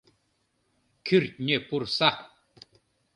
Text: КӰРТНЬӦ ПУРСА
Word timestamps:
КӰРТНЬӦ 1.07 1.57
ПУРСА 1.67 2.09